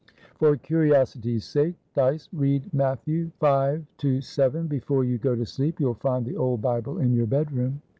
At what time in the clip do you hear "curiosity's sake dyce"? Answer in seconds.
0.57-2.27